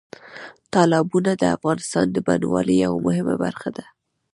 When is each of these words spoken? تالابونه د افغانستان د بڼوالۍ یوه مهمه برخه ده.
تالابونه 0.73 1.31
د 1.37 1.43
افغانستان 1.55 2.05
د 2.11 2.17
بڼوالۍ 2.27 2.75
یوه 2.85 2.99
مهمه 3.07 3.35
برخه 3.43 3.69
ده. 3.77 3.85